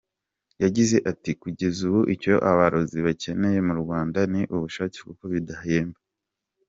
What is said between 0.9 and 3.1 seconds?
ati ‘‘Kugeza ubu icyo abarozi